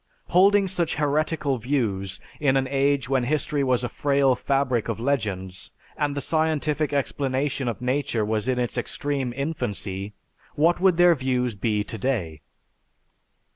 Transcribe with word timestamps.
Holding 0.29 0.67
such 0.67 0.95
heretical 0.95 1.59
views 1.59 2.19
in 2.39 2.57
an 2.57 2.67
age 2.67 3.07
when 3.07 3.23
history 3.25 3.63
was 3.63 3.83
a 3.83 3.87
frail 3.87 4.33
fabric 4.33 4.89
of 4.89 4.99
legends, 4.99 5.69
and 5.95 6.17
the 6.17 6.21
scientific 6.21 6.91
explanation 6.91 7.67
of 7.67 7.81
nature 7.83 8.23
in 8.23 8.57
its 8.57 8.79
extreme 8.79 9.31
infancy, 9.31 10.13
what 10.55 10.79
would 10.81 10.97
their 10.97 11.13
views 11.13 11.53
be 11.53 11.83
today? 11.83 12.41